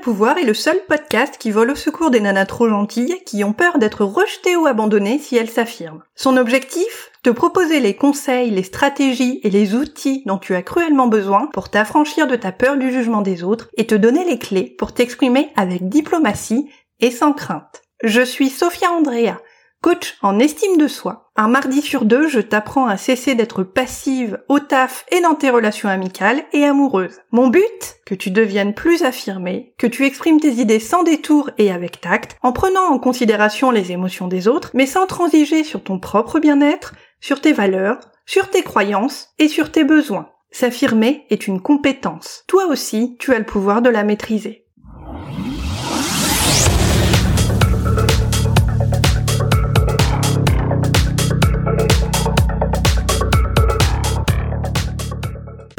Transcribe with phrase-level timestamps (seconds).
[0.00, 3.52] Pouvoir est le seul podcast qui vole au secours des nanas trop gentilles qui ont
[3.52, 6.02] peur d'être rejetées ou abandonnées si elles s'affirment.
[6.16, 7.12] Son objectif?
[7.22, 11.68] Te proposer les conseils, les stratégies et les outils dont tu as cruellement besoin pour
[11.68, 15.52] t'affranchir de ta peur du jugement des autres et te donner les clés pour t'exprimer
[15.54, 17.82] avec diplomatie et sans crainte.
[18.02, 19.40] Je suis Sophia Andrea
[19.82, 21.32] Coach en estime de soi.
[21.34, 25.50] Un mardi sur deux, je t'apprends à cesser d'être passive au taf et dans tes
[25.50, 27.18] relations amicales et amoureuses.
[27.32, 27.96] Mon but?
[28.06, 32.36] Que tu deviennes plus affirmée, que tu exprimes tes idées sans détour et avec tact,
[32.42, 36.94] en prenant en considération les émotions des autres, mais sans transiger sur ton propre bien-être,
[37.20, 40.28] sur tes valeurs, sur tes croyances et sur tes besoins.
[40.52, 42.44] S'affirmer est une compétence.
[42.46, 44.61] Toi aussi, tu as le pouvoir de la maîtriser.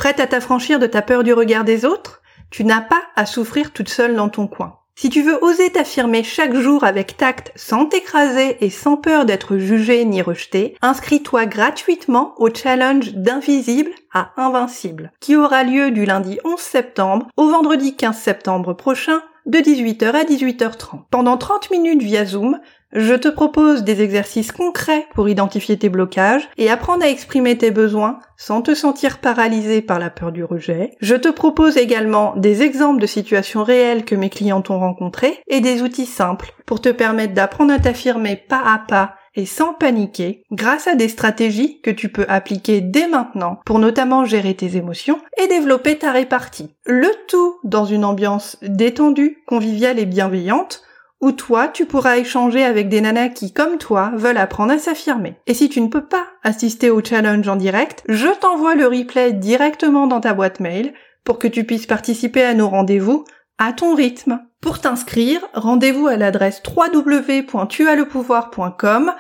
[0.03, 3.71] Prête à t'affranchir de ta peur du regard des autres Tu n'as pas à souffrir
[3.71, 4.79] toute seule dans ton coin.
[4.95, 9.55] Si tu veux oser t'affirmer chaque jour avec tact, sans t'écraser et sans peur d'être
[9.55, 16.37] jugé ni rejeté, inscris-toi gratuitement au challenge d'invisible à invincible, qui aura lieu du lundi
[16.43, 21.03] 11 septembre au vendredi 15 septembre prochain de 18h à 18h30.
[21.11, 22.59] Pendant 30 minutes via Zoom,
[22.93, 27.71] je te propose des exercices concrets pour identifier tes blocages et apprendre à exprimer tes
[27.71, 30.91] besoins sans te sentir paralysé par la peur du rejet.
[31.01, 35.61] Je te propose également des exemples de situations réelles que mes clients ont rencontrées et
[35.61, 40.43] des outils simples pour te permettre d'apprendre à t'affirmer pas à pas et sans paniquer
[40.51, 45.19] grâce à des stratégies que tu peux appliquer dès maintenant pour notamment gérer tes émotions
[45.41, 46.69] et développer ta répartie.
[46.85, 50.83] Le tout dans une ambiance détendue, conviviale et bienveillante
[51.23, 55.37] où toi, tu pourras échanger avec des nanas qui, comme toi, veulent apprendre à s'affirmer.
[55.47, 59.31] Et si tu ne peux pas assister au challenge en direct, je t'envoie le replay
[59.31, 63.23] directement dans ta boîte mail pour que tu puisses participer à nos rendez-vous
[63.57, 64.41] à ton rythme.
[64.59, 69.13] Pour t'inscrire, rendez-vous à l'adresse www.tuaslepouvoir.com.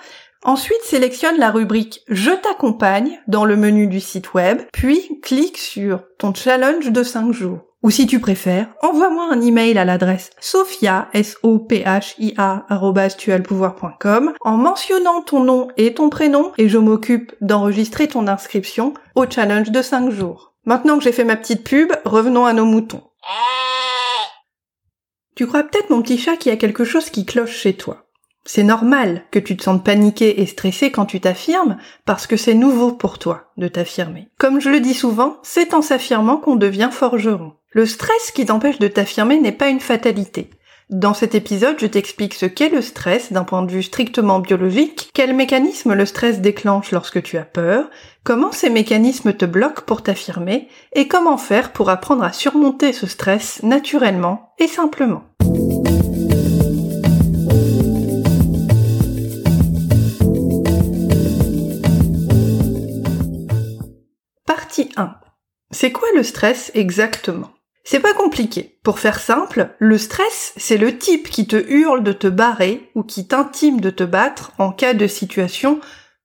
[0.43, 6.03] Ensuite, sélectionne la rubrique Je t'accompagne dans le menu du site web, puis clique sur
[6.17, 7.72] ton challenge de 5 jours.
[7.83, 11.67] Ou si tu préfères, envoie-moi un email à l'adresse sophia, s o
[14.45, 19.69] en mentionnant ton nom et ton prénom et je m'occupe d'enregistrer ton inscription au challenge
[19.69, 20.53] de 5 jours.
[20.65, 23.03] Maintenant que j'ai fait ma petite pub, revenons à nos moutons.
[25.35, 28.05] Tu crois peut-être mon petit chat qu'il y a quelque chose qui cloche chez toi.
[28.45, 32.53] C'est normal que tu te sentes paniqué et stressé quand tu t'affirmes, parce que c'est
[32.53, 34.29] nouveau pour toi de t'affirmer.
[34.37, 37.53] Comme je le dis souvent, c'est en s'affirmant qu'on devient forgeron.
[37.75, 40.51] Le stress qui t'empêche de t'affirmer n'est pas une fatalité.
[40.91, 45.09] Dans cet épisode, je t'explique ce qu'est le stress d'un point de vue strictement biologique,
[45.15, 47.89] quel mécanisme le stress déclenche lorsque tu as peur,
[48.23, 53.07] comment ces mécanismes te bloquent pour t'affirmer, et comment faire pour apprendre à surmonter ce
[53.07, 55.23] stress naturellement et simplement.
[64.45, 65.15] Partie 1.
[65.71, 67.49] C'est quoi le stress exactement?
[67.83, 68.79] C'est pas compliqué.
[68.83, 73.03] Pour faire simple, le stress, c'est le type qui te hurle de te barrer ou
[73.03, 75.79] qui t'intime de te battre en cas de situation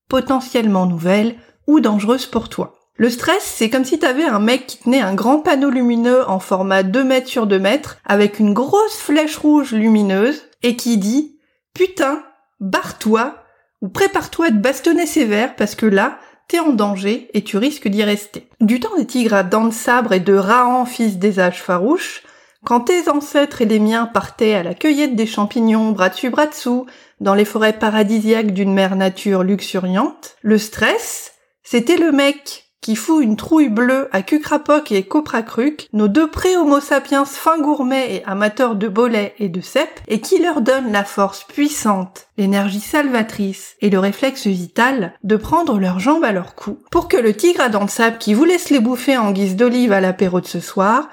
[0.09, 1.37] potentiellement nouvelle
[1.67, 2.75] ou dangereuse pour toi.
[2.97, 6.41] Le stress, c'est comme si t'avais un mec qui tenait un grand panneau lumineux en
[6.41, 11.39] format 2 mètres sur 2 mètres avec une grosse flèche rouge lumineuse et qui dit
[11.75, 12.25] Putain,
[12.59, 13.37] barre-toi
[13.83, 17.89] ou prépare-toi à te bastonner sévère parce que là, t'es en danger et tu risques
[17.89, 18.49] d'y rester.
[18.61, 22.23] Du temps des tigres à dents de sabre et de Rahan, fils des âges farouches,
[22.65, 26.47] quand tes ancêtres et les miens partaient à la cueillette des champignons bras dessus bras
[26.47, 26.87] dessous,
[27.21, 31.33] dans les forêts paradisiaques d'une mère nature luxuriante, le stress,
[31.63, 36.81] c'était le mec qui fout une trouille bleue à Cucrapoc et Copracruc, nos deux pré-homo
[36.81, 41.05] sapiens fins gourmets et amateurs de bolets et de cèpes, et qui leur donne la
[41.05, 46.79] force puissante, l'énergie salvatrice et le réflexe vital de prendre leurs jambes à leur cou,
[46.91, 49.57] pour que le tigre à dents de sable qui voulait se les bouffer en guise
[49.57, 51.11] d'olive à l'apéro de ce soir,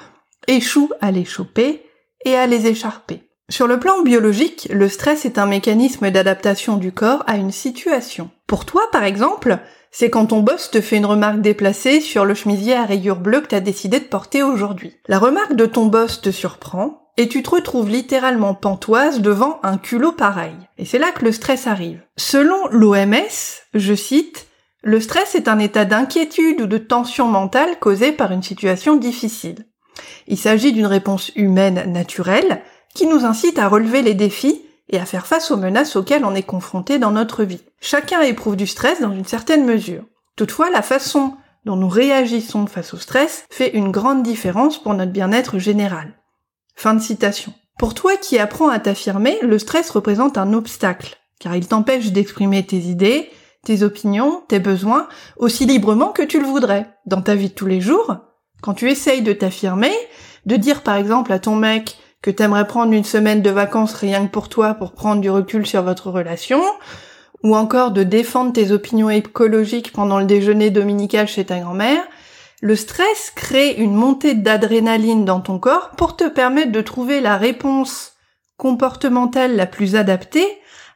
[0.48, 1.84] échoue à les choper
[2.24, 3.24] et à les écharper.
[3.50, 8.30] Sur le plan biologique, le stress est un mécanisme d'adaptation du corps à une situation.
[8.48, 9.60] Pour toi, par exemple,
[9.98, 13.40] c'est quand ton boss te fait une remarque déplacée sur le chemisier à rayures bleues
[13.40, 14.92] que t'as décidé de porter aujourd'hui.
[15.08, 19.78] La remarque de ton boss te surprend, et tu te retrouves littéralement pantoise devant un
[19.78, 20.56] culot pareil.
[20.78, 22.02] Et c'est là que le stress arrive.
[22.18, 24.48] Selon l'OMS, je cite,
[24.84, 29.66] le stress est un état d'inquiétude ou de tension mentale causé par une situation difficile.
[30.28, 32.62] Il s'agit d'une réponse humaine naturelle
[32.94, 36.36] qui nous incite à relever les défis et à faire face aux menaces auxquelles on
[36.36, 37.62] est confronté dans notre vie.
[37.80, 40.04] Chacun éprouve du stress dans une certaine mesure.
[40.36, 41.36] Toutefois, la façon
[41.66, 46.14] dont nous réagissons face au stress fait une grande différence pour notre bien-être général.
[46.76, 47.54] Fin de citation.
[47.80, 52.66] Pour toi qui apprends à t'affirmer, le stress représente un obstacle, car il t'empêche d'exprimer
[52.66, 53.30] tes idées,
[53.66, 55.08] tes opinions, tes besoins,
[55.38, 56.88] aussi librement que tu le voudrais.
[57.06, 58.16] Dans ta vie de tous les jours,
[58.62, 59.92] quand tu essayes de t'affirmer,
[60.46, 64.26] de dire par exemple à ton mec que t'aimerais prendre une semaine de vacances rien
[64.26, 66.60] que pour toi pour prendre du recul sur votre relation,
[67.44, 72.02] ou encore de défendre tes opinions écologiques pendant le déjeuner dominical chez ta grand-mère,
[72.64, 77.38] le stress crée une montée d'adrénaline dans ton corps pour te permettre de trouver la
[77.38, 78.14] réponse
[78.58, 80.48] comportementale la plus adaptée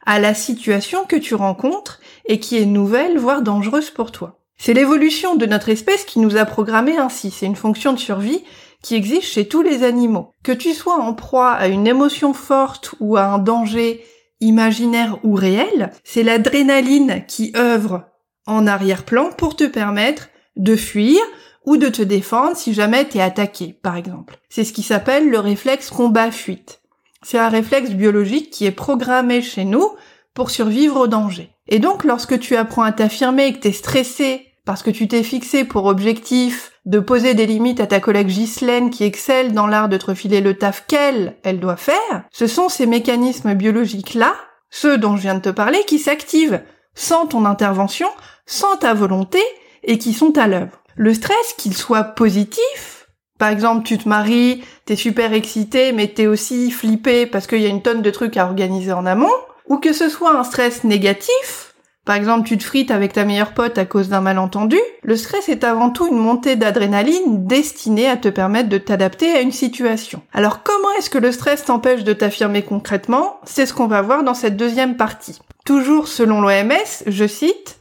[0.04, 4.40] à la situation que tu rencontres et qui est nouvelle, voire dangereuse pour toi.
[4.58, 7.30] C'est l'évolution de notre espèce qui nous a programmés ainsi.
[7.30, 8.42] C'est une fonction de survie
[8.82, 10.32] qui existe chez tous les animaux.
[10.42, 14.04] Que tu sois en proie à une émotion forte ou à un danger
[14.40, 18.06] imaginaire ou réel, c'est l'adrénaline qui œuvre
[18.46, 21.20] en arrière-plan pour te permettre de fuir
[21.66, 24.38] ou de te défendre si jamais t'es attaqué, par exemple.
[24.48, 26.80] C'est ce qui s'appelle le réflexe combat-fuite.
[27.22, 29.86] C'est un réflexe biologique qui est programmé chez nous
[30.32, 31.50] pour survivre au danger.
[31.68, 35.22] Et donc, lorsque tu apprends à t'affirmer et que t'es stressé parce que tu t'es
[35.22, 39.88] fixé pour objectif de poser des limites à ta collègue Ghislaine qui excelle dans l'art
[39.88, 44.34] de te refiler le taf qu'elle, elle doit faire, ce sont ces mécanismes biologiques-là,
[44.70, 46.62] ceux dont je viens de te parler, qui s'activent
[46.94, 48.08] sans ton intervention,
[48.46, 49.40] sans ta volonté,
[49.82, 50.82] et qui sont à l'œuvre.
[50.96, 56.26] Le stress, qu'il soit positif, par exemple, tu te maries, t'es super excité, mais t'es
[56.26, 59.32] aussi flippé parce qu'il y a une tonne de trucs à organiser en amont,
[59.66, 61.69] ou que ce soit un stress négatif,
[62.10, 65.48] par exemple, tu te frites avec ta meilleure pote à cause d'un malentendu, le stress
[65.48, 70.20] est avant tout une montée d'adrénaline destinée à te permettre de t'adapter à une situation.
[70.32, 73.38] Alors comment est-ce que le stress t'empêche de t'affirmer concrètement?
[73.44, 75.38] C'est ce qu'on va voir dans cette deuxième partie.
[75.64, 77.78] Toujours selon l'OMS, je cite,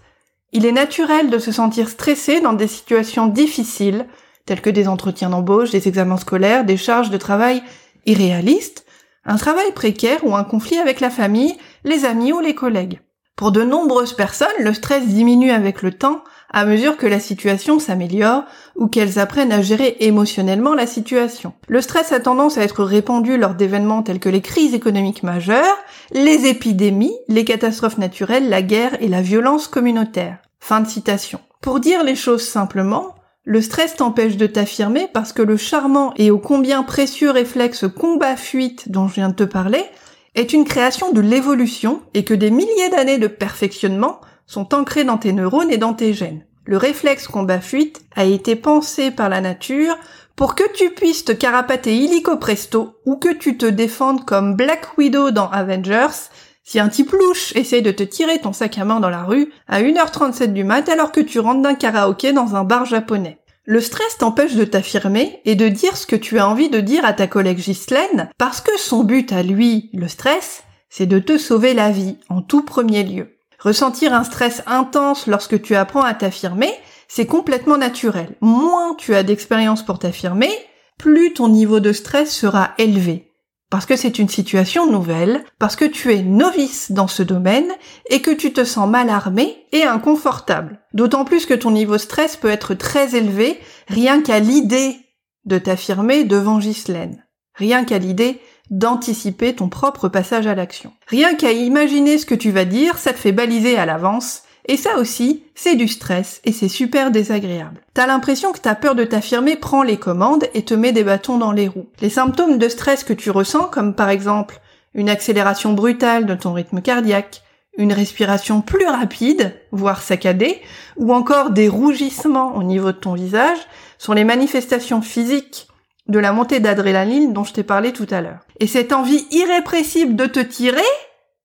[0.53, 4.05] Il est naturel de se sentir stressé dans des situations difficiles,
[4.45, 7.63] telles que des entretiens d'embauche, des examens scolaires, des charges de travail
[8.05, 8.85] irréalistes,
[9.25, 12.99] un travail précaire ou un conflit avec la famille, les amis ou les collègues.
[13.39, 17.80] Pour de nombreuses personnes, le stress diminue avec le temps à mesure que la situation
[17.80, 18.44] s'améliore
[18.75, 21.53] ou qu'elles apprennent à gérer émotionnellement la situation.
[21.69, 25.77] Le stress a tendance à être répandu lors d'événements tels que les crises économiques majeures,
[26.12, 30.39] les épidémies, les catastrophes naturelles, la guerre et la violence communautaire.
[30.59, 31.39] Fin de citation.
[31.62, 33.15] Pour dire les choses simplement,
[33.45, 38.91] le stress t'empêche de t'affirmer parce que le charmant et ô combien précieux réflexe combat-fuite
[38.91, 39.86] dont je viens de te parler
[40.35, 45.17] est une création de l'évolution et que des milliers d'années de perfectionnement sont ancrées dans
[45.17, 46.45] tes neurones et dans tes gènes.
[46.65, 49.97] Le réflexe combat-fuite a été pensé par la nature
[50.35, 54.97] pour que tu puisses te carapater illico presto ou que tu te défendes comme Black
[54.97, 56.29] Widow dans Avengers
[56.63, 59.51] si un type louche essaye de te tirer ton sac à main dans la rue
[59.67, 63.38] à 1h37 du mat alors que tu rentres d'un karaoké dans un bar japonais.
[63.71, 67.06] Le stress t'empêche de t'affirmer et de dire ce que tu as envie de dire
[67.06, 71.38] à ta collègue Ghislaine parce que son but à lui, le stress, c'est de te
[71.38, 73.38] sauver la vie en tout premier lieu.
[73.60, 76.74] Ressentir un stress intense lorsque tu apprends à t'affirmer,
[77.07, 78.36] c'est complètement naturel.
[78.42, 80.50] Moins tu as d'expérience pour t'affirmer,
[80.98, 83.28] plus ton niveau de stress sera élevé
[83.69, 87.72] parce que c'est une situation nouvelle, parce que tu es novice dans ce domaine
[88.10, 90.79] et que tu te sens mal armé et inconfortable.
[90.93, 94.98] D'autant plus que ton niveau stress peut être très élevé rien qu'à l'idée
[95.46, 97.25] de t'affirmer devant Ghislaine.
[97.55, 100.93] Rien qu'à l'idée d'anticiper ton propre passage à l'action.
[101.08, 104.77] Rien qu'à imaginer ce que tu vas dire, ça te fait baliser à l'avance et
[104.77, 107.81] ça aussi, c'est du stress et c'est super désagréable.
[107.95, 111.39] T'as l'impression que ta peur de t'affirmer prend les commandes et te met des bâtons
[111.39, 111.88] dans les roues.
[112.01, 114.61] Les symptômes de stress que tu ressens, comme par exemple
[114.93, 117.41] une accélération brutale de ton rythme cardiaque,
[117.79, 120.61] une respiration plus rapide, voire saccadée,
[120.97, 123.57] ou encore des rougissements au niveau de ton visage,
[123.97, 125.67] sont les manifestations physiques
[126.07, 128.45] de la montée d'adrénaline dont je t'ai parlé tout à l'heure.
[128.59, 130.81] Et cette envie irrépressible de te tirer,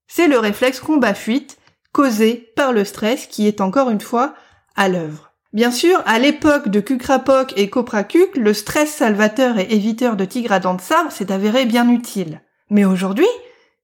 [0.08, 1.56] c'est le réflexe combat-fuite
[1.94, 4.34] causé par le stress qui est encore une fois
[4.76, 5.30] à l'œuvre.
[5.52, 10.50] Bien sûr, à l'époque de Kukrapoc et Copracuc, le stress salvateur et éviteur de tigres
[10.50, 12.42] à dents de sabre s'est avéré bien utile.
[12.68, 13.28] Mais aujourd'hui,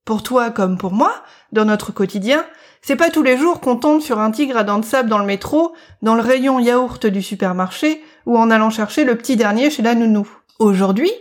[0.05, 1.15] pour toi comme pour moi,
[1.53, 2.45] dans notre quotidien,
[2.83, 5.19] c'est pas tous les jours qu'on tombe sur un tigre à dents de sable dans
[5.19, 9.71] le métro, dans le rayon yaourt du supermarché, ou en allant chercher le petit dernier
[9.71, 10.29] chez la nounou.
[10.59, 11.13] Aujourd'hui,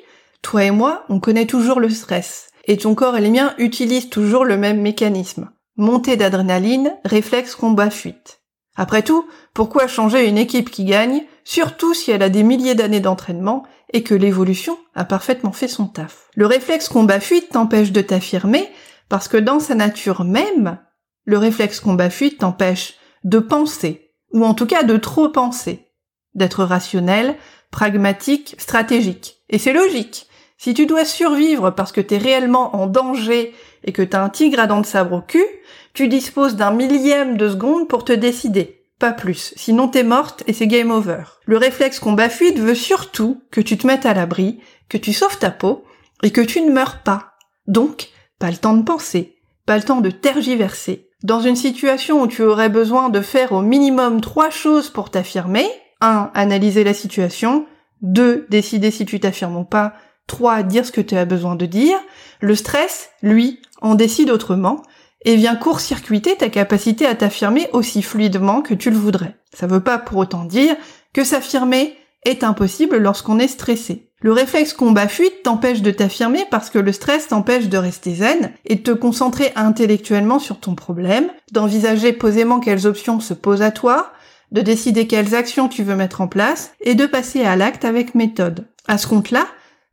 [0.42, 2.48] toi et moi, on connaît toujours le stress.
[2.66, 8.42] Et ton corps et les miens utilisent toujours le même mécanisme montée d'adrénaline, réflexe combat-fuite.
[8.76, 13.00] Après tout, pourquoi changer une équipe qui gagne, surtout si elle a des milliers d'années
[13.00, 16.30] d'entraînement et que l'évolution a parfaitement fait son taf?
[16.36, 18.70] Le réflexe combat-fuite t'empêche de t'affirmer
[19.10, 20.78] parce que dans sa nature même,
[21.26, 25.88] le réflexe combat-fuite t'empêche de penser, ou en tout cas de trop penser,
[26.36, 27.36] d'être rationnel,
[27.72, 29.38] pragmatique, stratégique.
[29.50, 30.28] Et c'est logique.
[30.58, 34.60] Si tu dois survivre parce que t'es réellement en danger et que t'as un tigre
[34.60, 35.46] à dents de sabre au cul,
[35.94, 38.86] tu disposes d'un millième de seconde pour te décider.
[39.00, 39.54] Pas plus.
[39.56, 41.24] Sinon t'es morte et c'est game over.
[41.46, 44.60] Le réflexe combat-fuite veut surtout que tu te mettes à l'abri,
[44.90, 45.86] que tu sauves ta peau
[46.22, 47.34] et que tu ne meurs pas.
[47.68, 48.10] Donc,
[48.40, 51.10] pas le temps de penser, pas le temps de tergiverser.
[51.24, 55.68] Dans une situation où tu aurais besoin de faire au minimum trois choses pour t'affirmer,
[56.02, 56.32] 1.
[56.34, 57.66] Analyser la situation,
[58.02, 58.48] 2.
[58.50, 59.94] Décider si tu t'affirmes ou pas,
[60.30, 60.64] 3.
[60.64, 61.98] Dire ce que tu as besoin de dire,
[62.40, 64.82] le stress, lui, en décide autrement
[65.26, 69.36] et vient court-circuiter ta capacité à t'affirmer aussi fluidement que tu le voudrais.
[69.54, 70.78] Ça veut pas pour autant dire
[71.14, 74.06] que s'affirmer est impossible lorsqu'on est stressé.
[74.22, 78.76] Le réflexe combat-fuite t'empêche de t'affirmer parce que le stress t'empêche de rester zen et
[78.76, 84.12] de te concentrer intellectuellement sur ton problème, d'envisager posément quelles options se posent à toi,
[84.52, 88.14] de décider quelles actions tu veux mettre en place et de passer à l'acte avec
[88.14, 88.68] méthode.
[88.88, 89.48] À ce compte-là,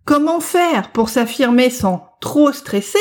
[0.07, 2.99] comment faire pour s'affirmer sans trop stresser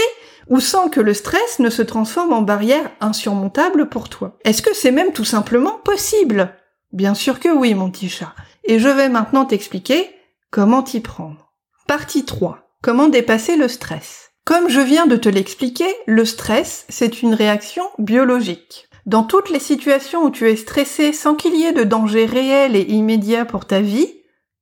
[0.49, 4.37] ou sans que le stress ne se transforme en barrière insurmontable pour toi?
[4.43, 6.53] Est-ce que c'est même tout simplement possible?
[6.91, 8.33] Bien sûr que oui, mon petit chat.
[8.63, 10.09] Et je vais maintenant t'expliquer
[10.51, 11.53] comment t'y prendre.
[11.87, 12.59] Partie 3.
[12.81, 14.31] Comment dépasser le stress?
[14.43, 18.87] Comme je viens de te l'expliquer, le stress, c'est une réaction biologique.
[19.05, 22.75] Dans toutes les situations où tu es stressé sans qu'il y ait de danger réel
[22.75, 24.11] et immédiat pour ta vie,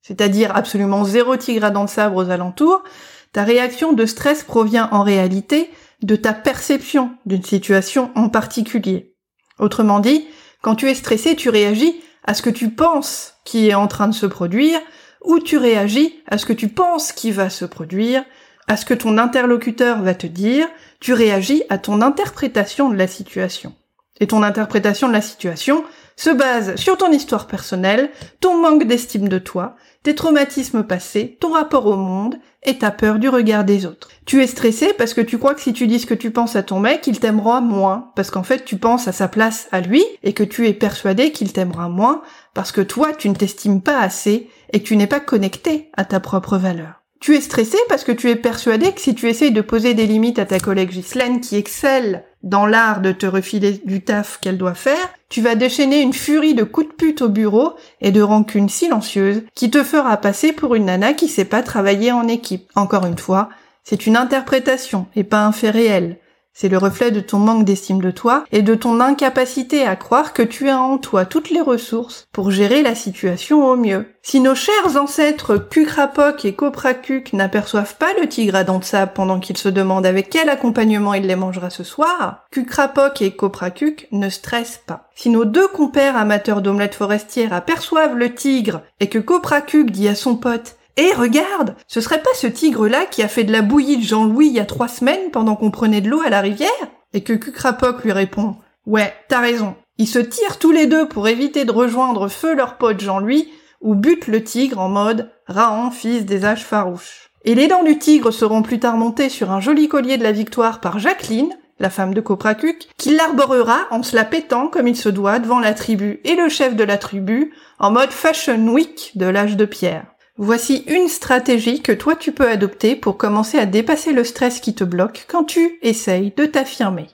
[0.03, 2.83] c'est-à-dire absolument zéro tigre à dents de sabre aux alentours,
[3.31, 5.71] ta réaction de stress provient en réalité
[6.03, 9.15] de ta perception d'une situation en particulier.
[9.57, 10.27] Autrement dit,
[10.61, 14.07] quand tu es stressé, tu réagis à ce que tu penses qui est en train
[14.07, 14.79] de se produire,
[15.23, 18.23] ou tu réagis à ce que tu penses qui va se produire,
[18.67, 20.67] à ce que ton interlocuteur va te dire,
[20.99, 23.73] tu réagis à ton interprétation de la situation.
[24.19, 25.83] Et ton interprétation de la situation
[26.15, 31.53] se base sur ton histoire personnelle, ton manque d'estime de toi, tes traumatismes passés, ton
[31.53, 34.09] rapport au monde et ta peur du regard des autres.
[34.25, 36.55] Tu es stressé parce que tu crois que si tu dis ce que tu penses
[36.55, 39.81] à ton mec, il t'aimera moins, parce qu'en fait tu penses à sa place à
[39.81, 42.21] lui et que tu es persuadé qu'il t'aimera moins
[42.53, 46.05] parce que toi tu ne t'estimes pas assez et que tu n'es pas connecté à
[46.05, 47.01] ta propre valeur.
[47.23, 50.07] Tu es stressé parce que tu es persuadé que si tu essayes de poser des
[50.07, 54.57] limites à ta collègue Ghislaine qui excelle dans l'art de te refiler du taf qu'elle
[54.57, 58.21] doit faire, tu vas déchaîner une furie de coups de pute au bureau et de
[58.21, 62.69] rancune silencieuse qui te fera passer pour une nana qui sait pas travailler en équipe.
[62.75, 63.49] Encore une fois,
[63.83, 66.19] c'est une interprétation et pas un fait réel.
[66.55, 70.33] C'est le reflet de ton manque d'estime de toi et de ton incapacité à croire
[70.33, 74.05] que tu as en toi toutes les ressources pour gérer la situation au mieux.
[74.21, 79.13] Si nos chers ancêtres Kukrapok et Koprakuk n'aperçoivent pas le tigre à dents de sable
[79.15, 84.07] pendant qu'ils se demandent avec quel accompagnement il les mangera ce soir, Kukrapok et Koprakuk
[84.11, 85.09] ne stressent pas.
[85.15, 90.15] Si nos deux compères amateurs d'omelettes forestières aperçoivent le tigre et que Koprakuk dit à
[90.15, 93.97] son pote et regarde, ce serait pas ce tigre-là qui a fait de la bouillie
[93.97, 96.69] de Jean-Louis il y a trois semaines pendant qu'on prenait de l'eau à la rivière?
[97.13, 99.75] Et que Cucrapoc lui répond Ouais, t'as raison.
[99.97, 103.95] Ils se tirent tous les deux pour éviter de rejoindre feu leur pote Jean-Louis, ou
[103.95, 107.29] butent le tigre en mode Rahan, fils des âges farouches.
[107.45, 110.31] Et les dents du tigre seront plus tard montées sur un joli collier de la
[110.31, 114.95] victoire par Jacqueline, la femme de Copracuc, qui l'arborera en se la pétant comme il
[114.95, 119.11] se doit devant la tribu et le chef de la tribu, en mode Fashion Week
[119.15, 120.05] de l'âge de pierre.
[120.37, 124.73] Voici une stratégie que toi tu peux adopter pour commencer à dépasser le stress qui
[124.73, 127.07] te bloque quand tu essayes de t'affirmer.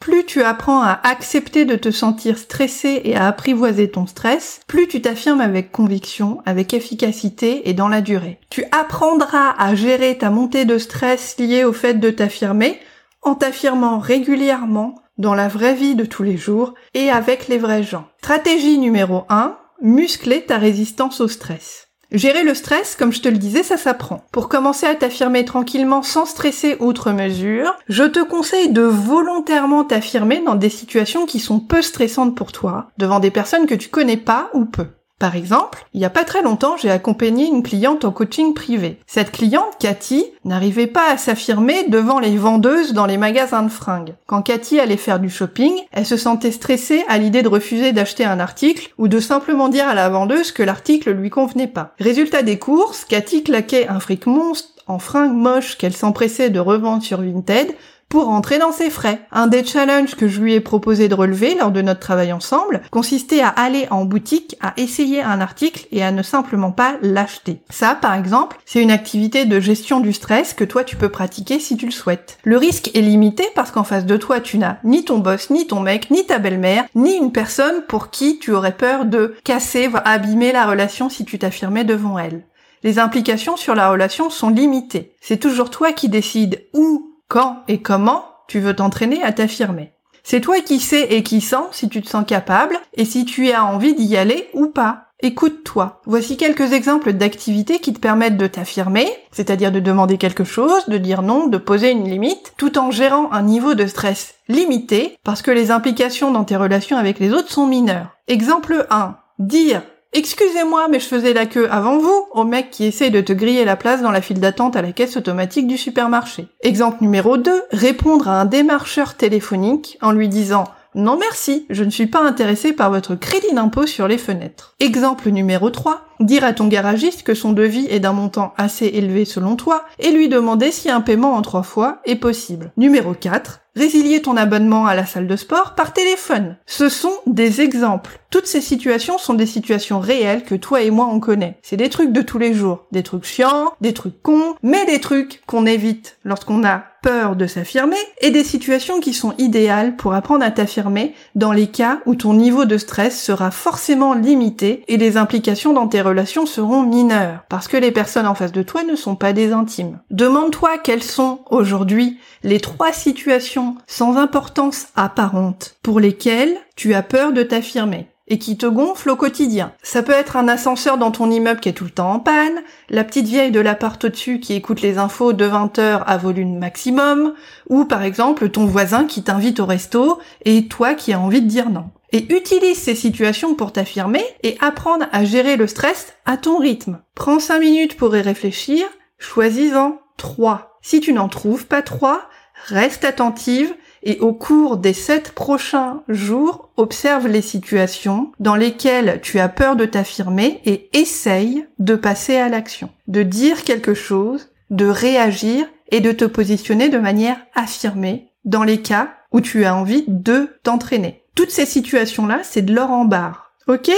[0.00, 4.88] Plus tu apprends à accepter de te sentir stressé et à apprivoiser ton stress, plus
[4.88, 8.40] tu t'affirmes avec conviction, avec efficacité et dans la durée.
[8.50, 12.80] Tu apprendras à gérer ta montée de stress liée au fait de t'affirmer
[13.22, 17.84] en t'affirmant régulièrement dans la vraie vie de tous les jours et avec les vrais
[17.84, 18.08] gens.
[18.18, 21.83] Stratégie numéro 1, muscler ta résistance au stress.
[22.14, 24.24] Gérer le stress, comme je te le disais, ça s'apprend.
[24.30, 30.40] Pour commencer à t'affirmer tranquillement sans stresser outre mesure, je te conseille de volontairement t'affirmer
[30.40, 34.16] dans des situations qui sont peu stressantes pour toi, devant des personnes que tu connais
[34.16, 34.86] pas ou peu.
[35.24, 38.98] Par exemple, il y a pas très longtemps, j'ai accompagné une cliente en coaching privé.
[39.06, 44.16] Cette cliente, Cathy, n'arrivait pas à s'affirmer devant les vendeuses dans les magasins de fringues.
[44.26, 48.26] Quand Cathy allait faire du shopping, elle se sentait stressée à l'idée de refuser d'acheter
[48.26, 51.94] un article ou de simplement dire à la vendeuse que l'article lui convenait pas.
[51.98, 57.02] Résultat des courses, Cathy claquait un fric monstre en fringues moches qu'elle s'empressait de revendre
[57.02, 57.74] sur Vinted
[58.08, 59.20] pour entrer dans ses frais.
[59.32, 62.82] Un des challenges que je lui ai proposé de relever lors de notre travail ensemble
[62.90, 67.60] consistait à aller en boutique, à essayer un article et à ne simplement pas l'acheter.
[67.70, 71.58] Ça, par exemple, c'est une activité de gestion du stress que toi tu peux pratiquer
[71.58, 72.38] si tu le souhaites.
[72.44, 75.66] Le risque est limité parce qu'en face de toi tu n'as ni ton boss, ni
[75.66, 79.88] ton mec, ni ta belle-mère, ni une personne pour qui tu aurais peur de casser,
[79.88, 82.44] voire abîmer la relation si tu t'affirmais devant elle.
[82.82, 85.14] Les implications sur la relation sont limitées.
[85.22, 89.90] C'est toujours toi qui décides où, quand et comment tu veux t'entraîner à t'affirmer.
[90.22, 93.50] C'est toi qui sais et qui sens si tu te sens capable et si tu
[93.50, 95.06] as envie d'y aller ou pas.
[95.18, 96.00] Écoute-toi.
[96.06, 100.96] Voici quelques exemples d'activités qui te permettent de t'affirmer, c'est-à-dire de demander quelque chose, de
[100.96, 105.42] dire non, de poser une limite, tout en gérant un niveau de stress limité, parce
[105.42, 108.16] que les implications dans tes relations avec les autres sont mineures.
[108.28, 109.16] Exemple 1.
[109.40, 109.82] Dire
[110.16, 113.64] Excusez-moi, mais je faisais la queue avant vous au mec qui essaye de te griller
[113.64, 116.46] la place dans la file d'attente à la caisse automatique du supermarché.
[116.62, 121.90] Exemple numéro 2, répondre à un démarcheur téléphonique en lui disant non merci, je ne
[121.90, 124.76] suis pas intéressé par votre crédit d'impôt sur les fenêtres.
[124.78, 126.06] Exemple numéro 3.
[126.20, 130.10] Dire à ton garagiste que son devis est d'un montant assez élevé selon toi et
[130.10, 132.72] lui demander si un paiement en trois fois est possible.
[132.76, 133.60] Numéro 4.
[133.76, 136.56] Résilier ton abonnement à la salle de sport par téléphone.
[136.64, 138.20] Ce sont des exemples.
[138.30, 141.58] Toutes ces situations sont des situations réelles que toi et moi on connaît.
[141.62, 142.86] C'est des trucs de tous les jours.
[142.92, 147.46] Des trucs chiants, des trucs cons, mais des trucs qu'on évite lorsqu'on a peur de
[147.46, 152.14] s'affirmer et des situations qui sont idéales pour apprendre à t'affirmer dans les cas où
[152.14, 157.44] ton niveau de stress sera forcément limité et les implications dans tes relations seront mineures
[157.48, 160.00] parce que les personnes en face de toi ne sont pas des intimes.
[160.10, 167.32] Demande-toi quelles sont aujourd'hui les trois situations sans importance apparente pour lesquelles tu as peur
[167.32, 169.72] de t'affirmer et qui te gonfle au quotidien.
[169.82, 172.62] Ça peut être un ascenseur dans ton immeuble qui est tout le temps en panne,
[172.88, 176.58] la petite vieille de l'appart au-dessus qui écoute les infos de 20 heures à volume
[176.58, 177.34] maximum,
[177.68, 181.48] ou par exemple ton voisin qui t'invite au resto et toi qui as envie de
[181.48, 181.90] dire non.
[182.14, 187.00] Et utilise ces situations pour t'affirmer et apprendre à gérer le stress à ton rythme.
[187.16, 188.86] Prends 5 minutes pour y réfléchir,
[189.18, 190.78] choisis-en 3.
[190.80, 192.28] Si tu n'en trouves pas 3,
[192.66, 199.40] reste attentive et au cours des sept prochains jours, observe les situations dans lesquelles tu
[199.40, 204.86] as peur de t'affirmer et essaye de passer à l'action, de dire quelque chose, de
[204.86, 210.04] réagir et de te positionner de manière affirmée dans les cas où tu as envie
[210.06, 211.23] de t'entraîner.
[211.34, 213.52] Toutes ces situations-là, c'est de l'or en barre.
[213.66, 213.90] Ok?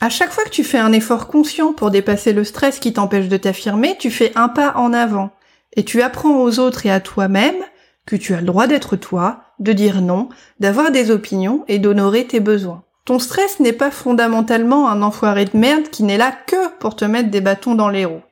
[0.00, 3.28] À chaque fois que tu fais un effort conscient pour dépasser le stress qui t'empêche
[3.28, 5.30] de t'affirmer, tu fais un pas en avant.
[5.76, 7.62] Et tu apprends aux autres et à toi-même
[8.06, 12.26] que tu as le droit d'être toi, de dire non, d'avoir des opinions et d'honorer
[12.26, 12.82] tes besoins.
[13.04, 17.04] Ton stress n'est pas fondamentalement un enfoiré de merde qui n'est là que pour te
[17.04, 18.22] mettre des bâtons dans les roues.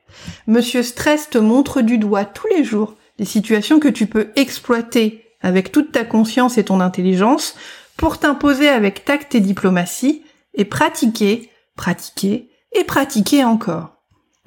[0.47, 5.25] Monsieur Stress te montre du doigt tous les jours des situations que tu peux exploiter
[5.41, 7.55] avec toute ta conscience et ton intelligence
[7.99, 13.97] pour t'imposer avec tact et diplomatie et pratiquer, pratiquer et pratiquer encore.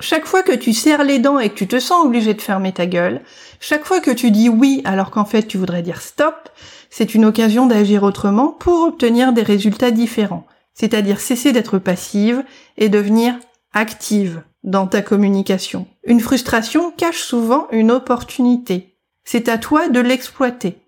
[0.00, 2.72] Chaque fois que tu serres les dents et que tu te sens obligé de fermer
[2.72, 3.20] ta gueule,
[3.60, 6.48] chaque fois que tu dis oui alors qu'en fait tu voudrais dire stop,
[6.88, 10.46] c'est une occasion d'agir autrement pour obtenir des résultats différents.
[10.72, 12.42] C'est-à-dire cesser d'être passive
[12.78, 13.34] et devenir
[13.74, 15.86] active dans ta communication.
[16.04, 18.96] Une frustration cache souvent une opportunité.
[19.24, 20.81] C'est à toi de l'exploiter.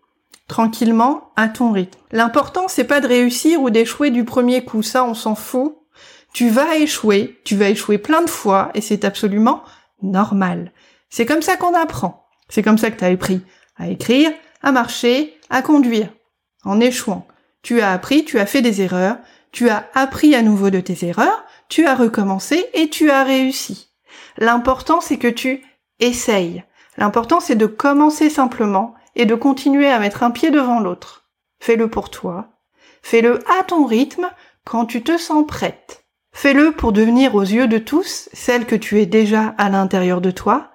[0.49, 1.99] Tranquillement, à ton rythme.
[2.13, 5.77] L'important, c'est pas de réussir ou d'échouer du premier coup, ça on s'en fout.
[6.33, 9.63] Tu vas échouer, tu vas échouer plein de fois et c'est absolument
[10.03, 10.73] normal.
[11.09, 12.27] C'est comme ça qu'on apprend.
[12.49, 13.41] C'est comme ça que tu as appris
[13.77, 14.31] à écrire,
[14.63, 16.09] à marcher, à conduire.
[16.65, 17.27] En échouant.
[17.63, 19.17] Tu as appris, tu as fait des erreurs,
[19.53, 23.91] tu as appris à nouveau de tes erreurs, tu as recommencé et tu as réussi.
[24.37, 25.63] L'important c'est que tu
[26.01, 26.65] essayes.
[26.97, 31.31] L'important c'est de commencer simplement et de continuer à mettre un pied devant l'autre.
[31.61, 32.49] Fais-le pour toi.
[33.03, 34.31] Fais-le à ton rythme
[34.65, 36.05] quand tu te sens prête.
[36.33, 40.31] Fais-le pour devenir aux yeux de tous celle que tu es déjà à l'intérieur de
[40.31, 40.73] toi,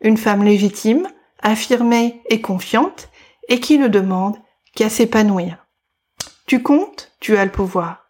[0.00, 1.06] une femme légitime,
[1.42, 3.10] affirmée et confiante,
[3.48, 4.36] et qui ne demande
[4.74, 5.66] qu'à s'épanouir.
[6.46, 8.01] Tu comptes, tu as le pouvoir.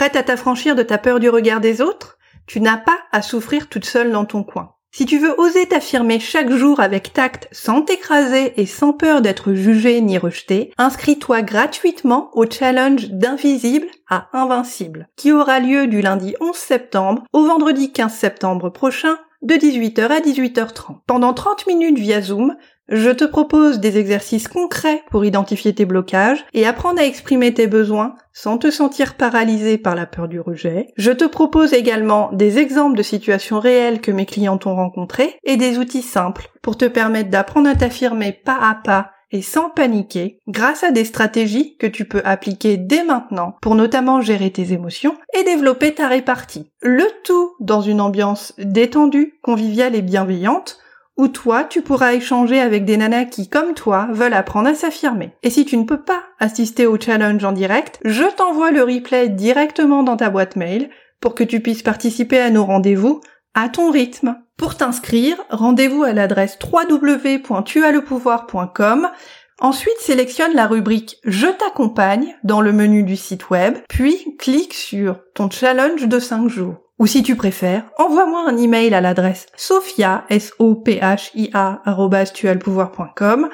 [0.00, 3.68] Prête à t'affranchir de ta peur du regard des autres Tu n'as pas à souffrir
[3.68, 4.76] toute seule dans ton coin.
[4.92, 9.52] Si tu veux oser t'affirmer chaque jour avec tact, sans t'écraser et sans peur d'être
[9.52, 16.34] jugé ni rejeté, inscris-toi gratuitement au challenge d'invisible à invincible, qui aura lieu du lundi
[16.40, 21.00] 11 septembre au vendredi 15 septembre prochain de 18h à 18h30.
[21.06, 22.56] Pendant 30 minutes via Zoom,
[22.90, 27.68] je te propose des exercices concrets pour identifier tes blocages et apprendre à exprimer tes
[27.68, 30.88] besoins sans te sentir paralysé par la peur du rejet.
[30.96, 35.56] Je te propose également des exemples de situations réelles que mes clients ont rencontrées et
[35.56, 40.40] des outils simples pour te permettre d'apprendre à t'affirmer pas à pas et sans paniquer
[40.48, 45.16] grâce à des stratégies que tu peux appliquer dès maintenant pour notamment gérer tes émotions
[45.38, 46.70] et développer ta répartie.
[46.82, 50.80] Le tout dans une ambiance détendue, conviviale et bienveillante
[51.20, 55.34] où toi, tu pourras échanger avec des nanas qui, comme toi, veulent apprendre à s'affirmer.
[55.42, 59.28] Et si tu ne peux pas assister au challenge en direct, je t'envoie le replay
[59.28, 60.88] directement dans ta boîte mail
[61.20, 63.20] pour que tu puisses participer à nos rendez-vous
[63.52, 64.36] à ton rythme.
[64.56, 69.10] Pour t'inscrire, rendez-vous à l'adresse www.tuaslepouvoir.com.
[69.58, 75.20] Ensuite, sélectionne la rubrique Je t'accompagne dans le menu du site web, puis clique sur
[75.34, 76.76] ton challenge de 5 jours.
[77.00, 81.00] Ou si tu préfères, envoie-moi un email à l'adresse sophia, s o p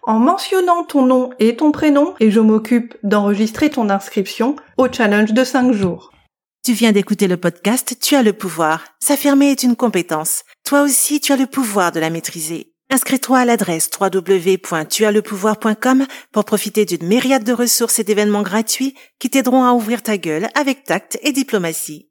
[0.03, 5.33] en mentionnant ton nom et ton prénom et je m'occupe d'enregistrer ton inscription au challenge
[5.33, 6.11] de 5 jours.
[6.65, 8.85] Tu viens d'écouter le podcast Tu as le pouvoir.
[8.99, 10.43] S'affirmer est une compétence.
[10.65, 12.73] Toi aussi, tu as le pouvoir de la maîtriser.
[12.91, 19.63] Inscris-toi à l'adresse www.tuaslepouvoir.com pour profiter d'une myriade de ressources et d'événements gratuits qui t'aideront
[19.63, 22.09] à ouvrir ta gueule avec tact et diplomatie.